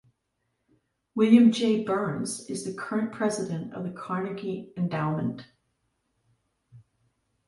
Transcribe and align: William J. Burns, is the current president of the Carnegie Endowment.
William 1.13 1.51
J. 1.51 1.83
Burns, 1.83 2.49
is 2.49 2.65
the 2.65 2.73
current 2.73 3.11
president 3.13 3.71
of 3.75 3.83
the 3.83 3.91
Carnegie 3.91 4.73
Endowment. 4.75 5.43